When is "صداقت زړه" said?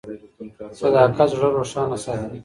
0.79-1.47